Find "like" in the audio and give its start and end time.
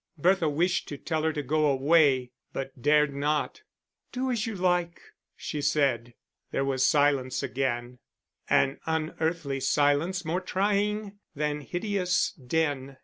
4.55-4.99